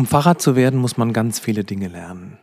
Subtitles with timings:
[0.00, 2.38] Um Pfarrer zu werden, muss man ganz viele Dinge lernen.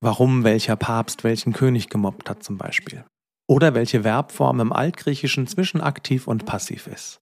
[0.00, 3.04] Warum welcher Papst welchen König gemobbt hat zum Beispiel.
[3.48, 7.18] Oder welche Verbform im Altgriechischen zwischen aktiv und passiv ist.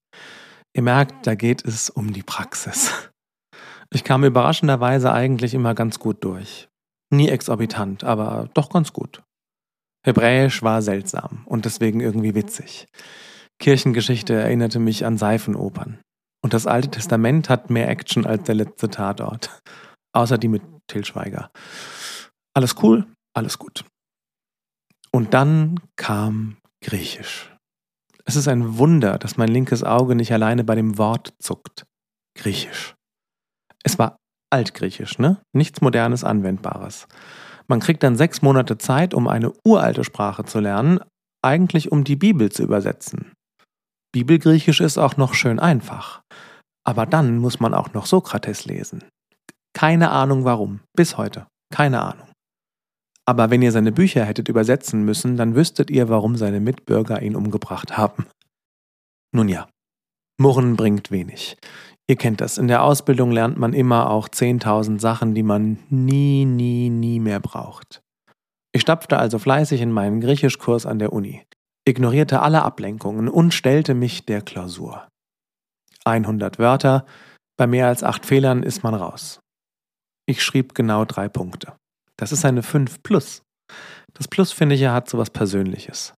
[0.77, 3.11] Ihr merkt, da geht es um die Praxis.
[3.90, 6.69] Ich kam überraschenderweise eigentlich immer ganz gut durch.
[7.11, 9.23] Nie exorbitant, aber doch ganz gut.
[10.05, 12.87] Hebräisch war seltsam und deswegen irgendwie witzig.
[13.59, 16.01] Kirchengeschichte erinnerte mich an Seifenopern.
[16.45, 19.62] Und das Alte Testament hat mehr Action als der letzte Tatort.
[20.12, 21.50] Außer die mit Til Schweiger.
[22.52, 23.86] Alles cool, alles gut.
[25.11, 27.50] Und dann kam Griechisch.
[28.26, 31.86] Es ist ein Wunder, dass mein linkes Auge nicht alleine bei dem Wort zuckt.
[32.36, 32.94] Griechisch.
[33.83, 34.19] Es war
[34.50, 35.41] altgriechisch, ne?
[35.55, 37.08] Nichts modernes, anwendbares.
[37.69, 41.00] Man kriegt dann sechs Monate Zeit, um eine uralte Sprache zu lernen,
[41.42, 43.33] eigentlich um die Bibel zu übersetzen.
[44.14, 46.22] Bibelgriechisch ist auch noch schön einfach.
[46.86, 49.03] Aber dann muss man auch noch Sokrates lesen.
[49.72, 50.78] Keine Ahnung warum.
[50.95, 51.48] Bis heute.
[51.72, 52.28] Keine Ahnung.
[53.27, 57.34] Aber wenn ihr seine Bücher hättet übersetzen müssen, dann wüsstet ihr, warum seine Mitbürger ihn
[57.34, 58.27] umgebracht haben.
[59.33, 59.66] Nun ja,
[60.38, 61.56] Murren bringt wenig.
[62.06, 62.56] Ihr kennt das.
[62.56, 67.41] In der Ausbildung lernt man immer auch 10.000 Sachen, die man nie, nie, nie mehr
[67.41, 68.00] braucht.
[68.72, 71.42] Ich stapfte also fleißig in meinen Griechischkurs an der Uni
[71.86, 75.06] ignorierte alle Ablenkungen und stellte mich der Klausur.
[76.04, 77.06] 100 Wörter,
[77.56, 79.41] bei mehr als acht Fehlern ist man raus.
[80.26, 81.74] Ich schrieb genau drei Punkte.
[82.16, 83.42] Das ist eine 5 plus.
[84.14, 86.14] Das Plus finde ich ja hat so was Persönliches.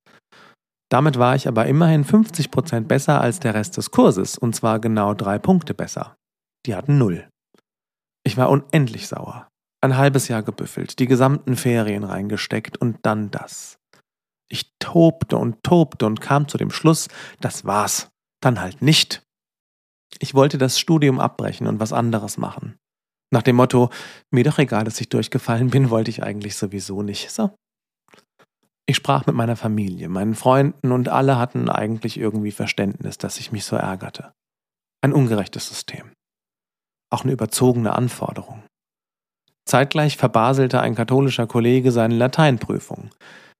[0.88, 5.14] Damit war ich aber immerhin 50% besser als der Rest des Kurses und zwar genau
[5.14, 6.14] drei Punkte besser.
[6.64, 7.28] Die hatten null.
[8.24, 9.48] Ich war unendlich sauer.
[9.80, 13.78] Ein halbes Jahr gebüffelt, die gesamten Ferien reingesteckt und dann das.
[14.48, 17.08] Ich tobte und tobte und kam zu dem Schluss,
[17.40, 19.22] das war's, dann halt nicht.
[20.20, 22.78] Ich wollte das Studium abbrechen und was anderes machen.
[23.32, 23.90] Nach dem Motto,
[24.30, 27.30] mir doch egal, dass ich durchgefallen bin, wollte ich eigentlich sowieso nicht.
[27.30, 27.56] So.
[28.88, 33.50] Ich sprach mit meiner Familie, meinen Freunden und alle hatten eigentlich irgendwie Verständnis, dass ich
[33.50, 34.32] mich so ärgerte.
[35.02, 36.12] Ein ungerechtes System.
[37.10, 38.62] Auch eine überzogene Anforderung.
[39.68, 43.10] Zeitgleich verbaselte ein katholischer Kollege seine Lateinprüfung.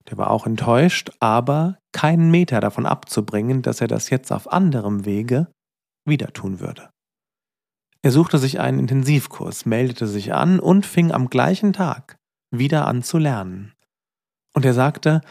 [0.09, 5.05] Der war auch enttäuscht, aber keinen Meter davon abzubringen, dass er das jetzt auf anderem
[5.05, 5.49] Wege
[6.07, 6.91] wieder tun würde.
[8.03, 12.17] Er suchte sich einen Intensivkurs, meldete sich an und fing am gleichen Tag
[12.53, 13.75] wieder an zu lernen.
[14.55, 15.23] Und er sagte,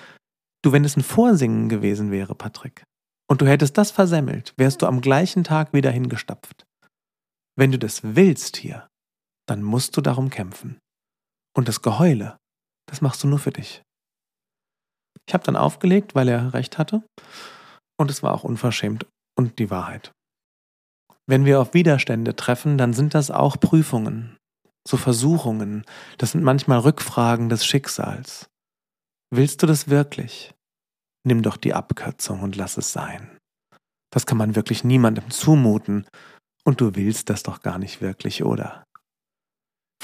[0.61, 2.83] du, wenn es ein Vorsingen gewesen wäre, Patrick,
[3.27, 6.65] und du hättest das versemmelt, wärst du am gleichen Tag wieder hingestapft.
[7.55, 8.87] Wenn du das willst hier,
[9.47, 10.79] dann musst du darum kämpfen.
[11.55, 12.37] Und das Geheule,
[12.87, 13.81] das machst du nur für dich.
[15.27, 17.03] Ich habe dann aufgelegt, weil er recht hatte.
[17.97, 19.05] Und es war auch unverschämt
[19.37, 20.11] und die Wahrheit.
[21.27, 24.37] Wenn wir auf Widerstände treffen, dann sind das auch Prüfungen,
[24.87, 25.83] so Versuchungen,
[26.17, 28.47] das sind manchmal Rückfragen des Schicksals.
[29.31, 30.53] Willst du das wirklich?
[31.25, 33.37] Nimm doch die Abkürzung und lass es sein.
[34.11, 36.05] Das kann man wirklich niemandem zumuten,
[36.67, 38.83] und du willst das doch gar nicht wirklich, oder?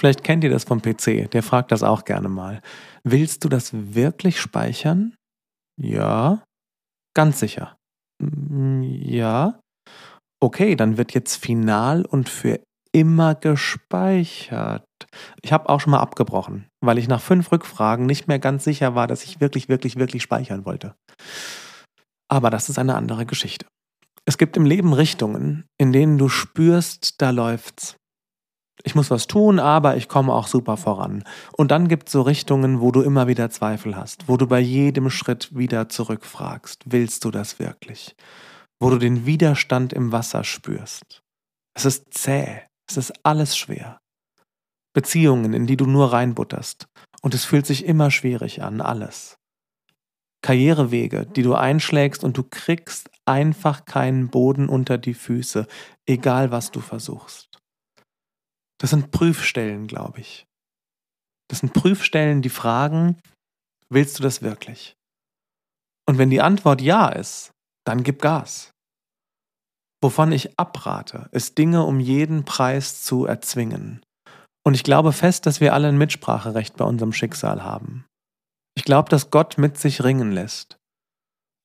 [0.02, 2.64] Vielleicht kennt ihr das vom PC, der fragt das auch gerne mal.
[3.04, 5.14] Willst du das wirklich speichern?
[5.80, 6.44] Ja.
[7.14, 7.78] Ganz sicher.
[8.20, 9.60] Mm, ja.
[10.42, 12.62] Okay, dann wird jetzt final und für
[12.92, 14.88] immer gespeichert.
[15.44, 18.96] Ich habe auch schon mal abgebrochen, weil ich nach fünf Rückfragen nicht mehr ganz sicher
[18.96, 20.96] war, dass ich wirklich, wirklich, wirklich speichern wollte.
[22.28, 23.68] Aber das ist eine andere Geschichte.
[24.26, 27.98] Es gibt im Leben Richtungen, in denen du spürst, da läuft's
[28.84, 31.24] ich muss was tun, aber ich komme auch super voran.
[31.54, 34.60] Und dann gibt es so Richtungen, wo du immer wieder Zweifel hast, wo du bei
[34.60, 38.16] jedem Schritt wieder zurückfragst, willst du das wirklich?
[38.80, 41.22] Wo du den Widerstand im Wasser spürst.
[41.74, 44.00] Es ist zäh, es ist alles schwer.
[44.94, 46.88] Beziehungen, in die du nur reinbutterst.
[47.22, 49.38] Und es fühlt sich immer schwierig an, alles.
[50.42, 55.68] Karrierewege, die du einschlägst und du kriegst einfach keinen Boden unter die Füße,
[56.08, 57.51] egal was du versuchst.
[58.82, 60.48] Das sind Prüfstellen, glaube ich.
[61.50, 63.22] Das sind Prüfstellen, die fragen,
[63.90, 64.96] willst du das wirklich?
[66.10, 67.52] Und wenn die Antwort ja ist,
[67.86, 68.72] dann gib Gas.
[70.02, 74.02] Wovon ich abrate, ist Dinge um jeden Preis zu erzwingen.
[74.66, 78.06] Und ich glaube fest, dass wir alle ein Mitspracherecht bei unserem Schicksal haben.
[78.76, 80.80] Ich glaube, dass Gott mit sich ringen lässt.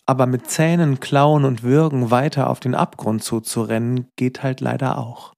[0.05, 5.36] Aber mit Zähnen, Klauen und Würgen weiter auf den Abgrund zuzurennen, geht halt leider auch.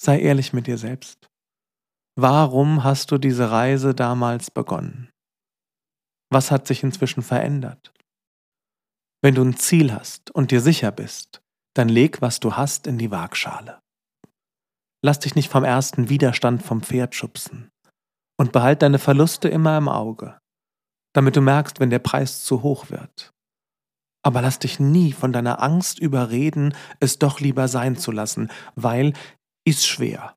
[0.00, 1.28] Sei ehrlich mit dir selbst.
[2.16, 5.10] Warum hast du diese Reise damals begonnen?
[6.30, 7.92] Was hat sich inzwischen verändert?
[9.22, 11.42] Wenn du ein Ziel hast und dir sicher bist,
[11.74, 13.80] dann leg, was du hast, in die Waagschale.
[15.04, 17.70] Lass dich nicht vom ersten Widerstand vom Pferd schubsen.
[18.36, 20.38] Und behalt deine Verluste immer im Auge,
[21.12, 23.32] damit du merkst, wenn der Preis zu hoch wird.
[24.24, 29.12] Aber lass dich nie von deiner Angst überreden, es doch lieber sein zu lassen, weil
[29.68, 30.34] ist schwer.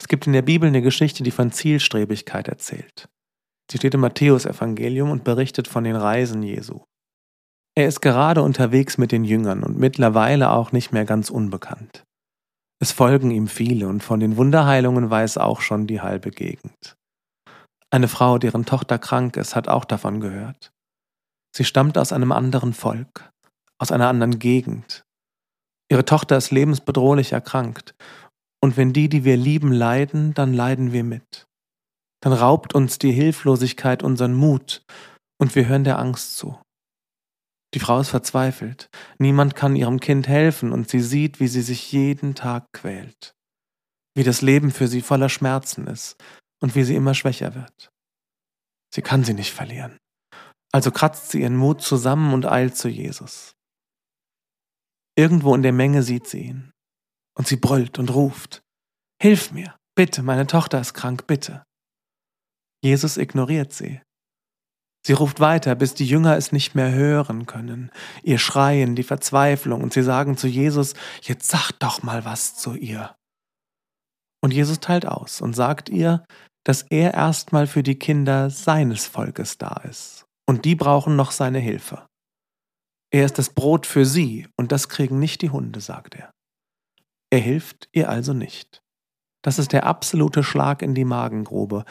[0.00, 3.08] Es gibt in der Bibel eine Geschichte, die von Zielstrebigkeit erzählt.
[3.70, 6.82] Sie steht im Matthäusevangelium und berichtet von den Reisen Jesu.
[7.76, 12.04] Er ist gerade unterwegs mit den Jüngern und mittlerweile auch nicht mehr ganz unbekannt.
[12.82, 16.96] Es folgen ihm viele und von den Wunderheilungen weiß auch schon die halbe Gegend.
[17.90, 20.72] Eine Frau, deren Tochter krank ist, hat auch davon gehört.
[21.54, 23.30] Sie stammt aus einem anderen Volk,
[23.78, 25.04] aus einer anderen Gegend.
[25.90, 27.94] Ihre Tochter ist lebensbedrohlich erkrankt,
[28.62, 31.46] und wenn die, die wir lieben, leiden, dann leiden wir mit.
[32.22, 34.84] Dann raubt uns die Hilflosigkeit unseren Mut,
[35.40, 36.60] und wir hören der Angst zu.
[37.74, 38.88] Die Frau ist verzweifelt.
[39.18, 43.34] Niemand kann ihrem Kind helfen und sie sieht, wie sie sich jeden Tag quält.
[44.14, 46.16] Wie das Leben für sie voller Schmerzen ist
[46.60, 47.90] und wie sie immer schwächer wird.
[48.92, 49.98] Sie kann sie nicht verlieren.
[50.72, 53.54] Also kratzt sie ihren Mut zusammen und eilt zu Jesus.
[55.20, 56.72] Irgendwo in der Menge sieht sie ihn.
[57.36, 58.62] Und sie brüllt und ruft,
[59.20, 61.62] Hilf mir, bitte, meine Tochter ist krank, bitte.
[62.82, 64.00] Jesus ignoriert sie.
[65.06, 67.90] Sie ruft weiter, bis die Jünger es nicht mehr hören können.
[68.22, 72.74] Ihr Schreien, die Verzweiflung, und sie sagen zu Jesus, jetzt sag doch mal was zu
[72.74, 73.14] ihr.
[74.42, 76.24] Und Jesus teilt aus und sagt ihr,
[76.64, 80.24] dass er erstmal für die Kinder seines Volkes da ist.
[80.48, 82.06] Und die brauchen noch seine Hilfe.
[83.10, 86.30] Er ist das Brot für sie, und das kriegen nicht die Hunde, sagt er.
[87.30, 88.82] Er hilft ihr also nicht.
[89.42, 91.84] Das ist der absolute Schlag in die Magengrube.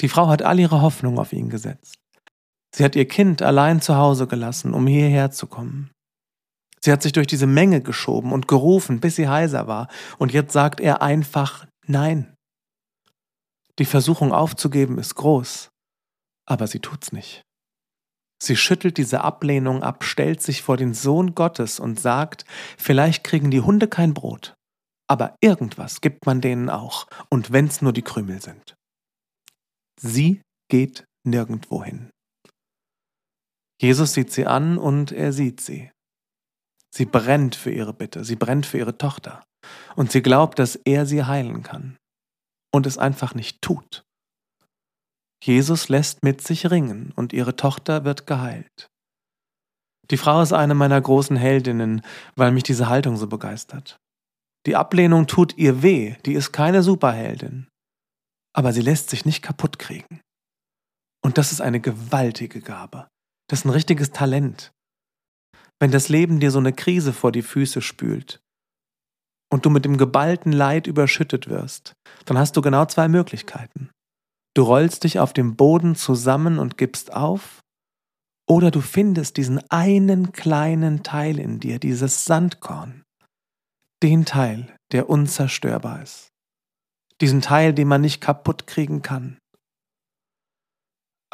[0.00, 1.98] Die Frau hat all ihre Hoffnung auf ihn gesetzt.
[2.74, 5.90] Sie hat ihr Kind allein zu Hause gelassen, um hierher zu kommen.
[6.80, 9.88] Sie hat sich durch diese Menge geschoben und gerufen, bis sie heiser war,
[10.18, 12.34] und jetzt sagt er einfach Nein.
[13.78, 15.68] Die Versuchung aufzugeben ist groß,
[16.46, 17.42] aber sie tut's nicht.
[18.44, 22.44] Sie schüttelt diese Ablehnung ab, stellt sich vor den Sohn Gottes und sagt,
[22.76, 24.54] vielleicht kriegen die Hunde kein Brot,
[25.08, 28.74] aber irgendwas gibt man denen auch, und wenn's nur die Krümel sind.
[29.98, 32.10] Sie geht nirgendwo hin.
[33.80, 35.90] Jesus sieht sie an und er sieht sie.
[36.94, 39.42] Sie brennt für ihre Bitte, sie brennt für ihre Tochter.
[39.96, 41.96] Und sie glaubt, dass er sie heilen kann.
[42.74, 44.04] Und es einfach nicht tut.
[45.44, 48.88] Jesus lässt mit sich ringen und ihre Tochter wird geheilt.
[50.10, 52.00] Die Frau ist eine meiner großen Heldinnen,
[52.34, 53.98] weil mich diese Haltung so begeistert.
[54.64, 57.68] Die Ablehnung tut ihr weh, die ist keine Superheldin.
[58.54, 60.22] Aber sie lässt sich nicht kaputt kriegen.
[61.22, 63.06] Und das ist eine gewaltige Gabe.
[63.50, 64.72] Das ist ein richtiges Talent.
[65.78, 68.40] Wenn das Leben dir so eine Krise vor die Füße spült
[69.52, 71.92] und du mit dem geballten Leid überschüttet wirst,
[72.24, 73.90] dann hast du genau zwei Möglichkeiten.
[74.54, 77.60] Du rollst dich auf dem Boden zusammen und gibst auf,
[78.48, 83.02] oder du findest diesen einen kleinen Teil in dir, dieses Sandkorn,
[84.02, 86.28] den Teil, der unzerstörbar ist,
[87.20, 89.38] diesen Teil, den man nicht kaputt kriegen kann,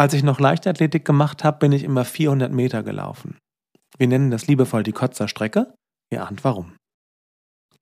[0.00, 3.37] als ich noch Leichtathletik gemacht habe, bin ich immer 400 Meter gelaufen.
[3.99, 5.75] Wir nennen das liebevoll die Kotzer Strecke.
[6.11, 6.75] Ihr ahnt warum.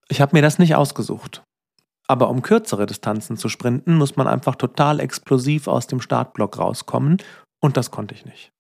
[0.08, 1.44] Ich habe mir das nicht ausgesucht.
[2.08, 7.18] Aber um kürzere Distanzen zu sprinten, muss man einfach total explosiv aus dem Startblock rauskommen
[7.62, 8.50] und das konnte ich nicht.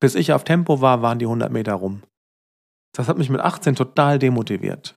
[0.00, 2.02] Bis ich auf Tempo war, waren die 100 Meter rum.
[2.94, 4.94] Das hat mich mit 18 total demotiviert.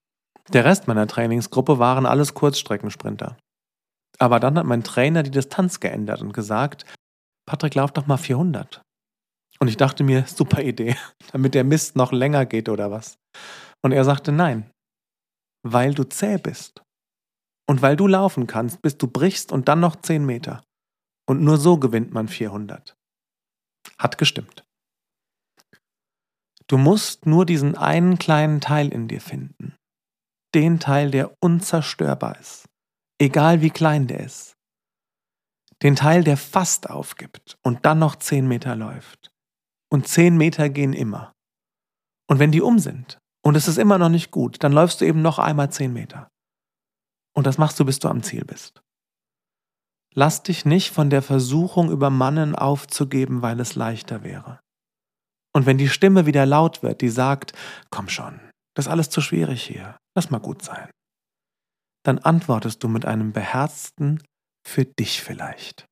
[0.53, 3.37] Der Rest meiner Trainingsgruppe waren alles Kurzstreckensprinter.
[4.19, 6.85] Aber dann hat mein Trainer die Distanz geändert und gesagt,
[7.47, 8.81] Patrick, lauf doch mal 400.
[9.59, 10.95] Und ich dachte mir, super Idee,
[11.31, 13.17] damit der Mist noch länger geht oder was.
[13.83, 14.69] Und er sagte, nein,
[15.63, 16.81] weil du zäh bist.
[17.67, 20.63] Und weil du laufen kannst, bis du brichst und dann noch 10 Meter.
[21.27, 22.95] Und nur so gewinnt man 400.
[23.97, 24.65] Hat gestimmt.
[26.67, 29.75] Du musst nur diesen einen kleinen Teil in dir finden.
[30.55, 32.67] Den Teil, der unzerstörbar ist.
[33.19, 34.55] Egal wie klein der ist.
[35.81, 39.31] Den Teil, der fast aufgibt und dann noch zehn Meter läuft.
[39.91, 41.33] Und zehn Meter gehen immer.
[42.29, 45.05] Und wenn die um sind und es ist immer noch nicht gut, dann läufst du
[45.05, 46.30] eben noch einmal zehn Meter.
[47.33, 48.81] Und das machst du, bis du am Ziel bist.
[50.13, 54.59] Lass dich nicht von der Versuchung übermannen, aufzugeben, weil es leichter wäre.
[55.53, 57.53] Und wenn die Stimme wieder laut wird, die sagt,
[57.89, 58.39] komm schon,
[58.75, 60.89] das ist alles zu schwierig hier, lass mal gut sein,
[62.03, 64.21] dann antwortest du mit einem beherzten,
[64.67, 65.85] für dich vielleicht.